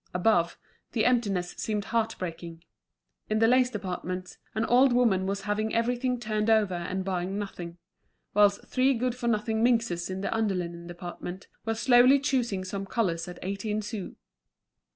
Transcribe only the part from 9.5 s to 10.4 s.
minxes in the